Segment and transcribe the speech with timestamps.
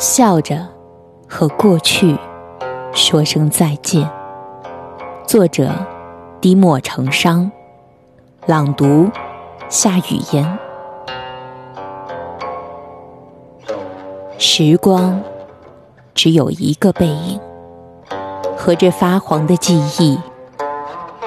[0.00, 0.66] 笑着
[1.28, 2.16] 和过去
[2.94, 4.10] 说声再见。
[5.26, 5.70] 作者：
[6.40, 7.50] 低墨成殇，
[8.46, 9.10] 朗读：
[9.68, 10.58] 夏雨嫣。
[14.38, 15.20] 时光
[16.14, 17.38] 只有一个背影，
[18.56, 20.18] 和这发黄的记忆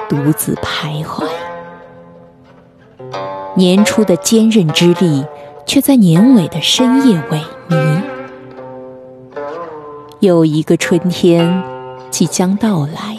[0.08, 1.24] 独自徘徊。
[3.54, 5.24] 年初的坚韧之力，
[5.64, 8.13] 却在年尾的深夜萎靡。
[10.24, 11.62] 又一个春天
[12.08, 13.14] 即将到来，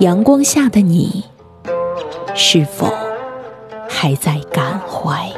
[0.00, 1.22] 阳光下的你，
[2.34, 2.92] 是否
[3.88, 5.32] 还在感怀？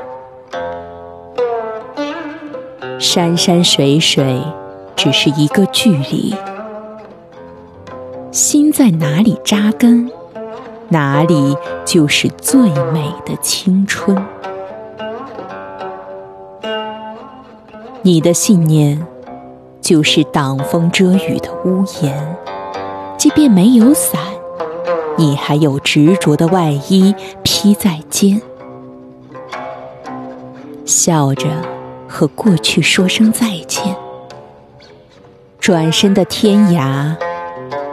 [2.99, 4.43] 山山水水，
[4.97, 6.35] 只是一个距离。
[8.33, 10.11] 心在哪里扎根，
[10.89, 12.63] 哪里就是最
[12.95, 14.17] 美的青春。
[18.01, 19.07] 你的信念，
[19.87, 22.37] 就是挡风遮雨的屋檐。
[23.17, 24.21] 即便没有伞，
[25.17, 28.43] 你还有执着的外衣披在肩，
[30.85, 31.47] 笑着。
[32.09, 33.95] 和过去说声再见，
[35.61, 37.15] 转身的天涯，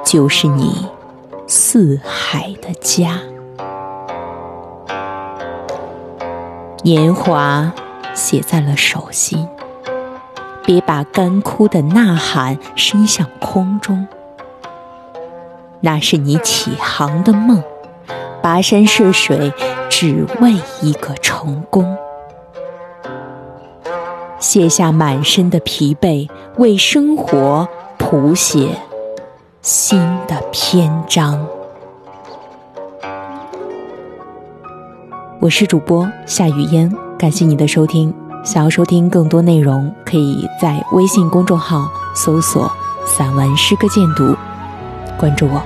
[0.05, 0.87] 就是你
[1.45, 3.19] 四海的家。
[6.83, 7.73] 年华
[8.13, 9.45] 写在了手心，
[10.65, 14.07] 别把干枯的呐喊伸向空中。
[15.81, 17.61] 那是你起航的梦，
[18.41, 19.51] 跋山涉水，
[19.89, 21.97] 只为一个成功。
[24.39, 28.77] 卸下满身的疲惫，为生活谱写
[29.61, 31.45] 新的篇章。
[35.39, 38.13] 我是主播夏雨嫣，感谢你的收听。
[38.43, 42.69] 想要收听更多内容，可以在微信公众号搜索
[43.07, 44.35] “散文诗歌鉴读”，
[45.17, 45.63] 关注我。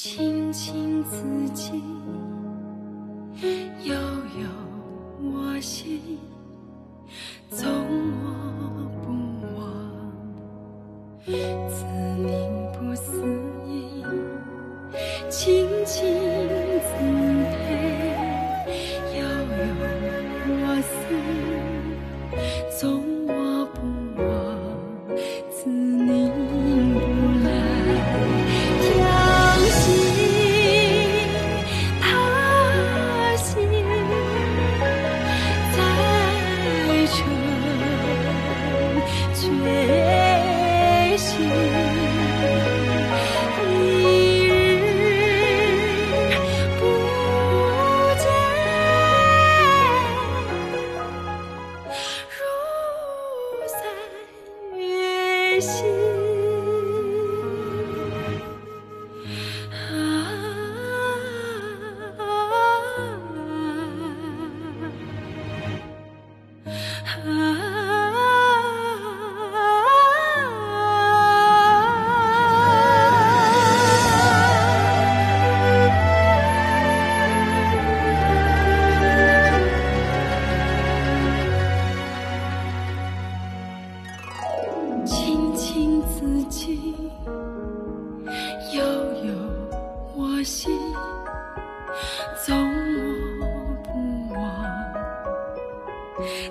[0.00, 1.82] 亲亲自己，
[3.82, 4.46] 悠悠
[5.20, 6.20] 我心，
[7.50, 7.68] 纵
[8.22, 8.24] 我
[9.02, 9.10] 不
[9.58, 9.60] 忘，
[11.26, 11.84] 自
[12.16, 12.30] 命
[12.74, 13.10] 不思
[13.66, 14.04] 议，
[15.28, 16.14] 亲亲
[16.78, 16.94] 自
[17.50, 17.58] 佩，
[19.18, 19.60] 悠悠
[20.62, 21.17] 我思，
[55.60, 56.07] 心。
[90.48, 90.80] 心
[92.46, 92.56] 纵
[93.38, 93.44] 我
[93.84, 94.40] 不往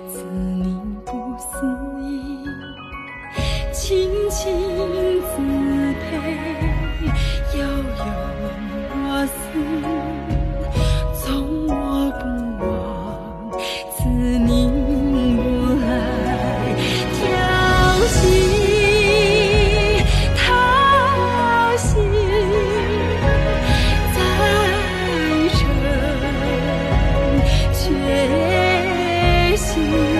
[0.08, 2.46] 子宁不嗣音
[3.72, 4.56] 青青
[5.20, 6.08] 子佩
[7.58, 8.04] 悠悠
[8.94, 10.17] 我思。
[29.78, 30.17] see.